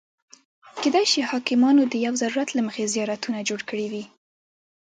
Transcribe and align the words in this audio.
کېدای 0.81 1.05
شي 1.11 1.21
حاکمانو 1.29 1.81
د 1.87 1.93
یو 2.05 2.13
ضرورت 2.21 2.49
له 2.53 2.61
مخې 2.67 2.91
زیارتونه 2.93 3.39
جوړ 3.49 3.61
کړي 3.69 3.85
وي. 3.91 4.03